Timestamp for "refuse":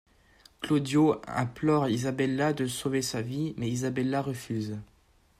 4.23-4.75